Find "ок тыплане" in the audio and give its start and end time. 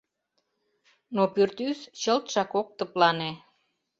2.59-3.31